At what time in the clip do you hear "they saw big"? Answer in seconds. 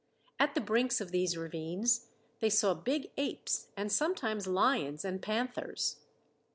2.39-3.11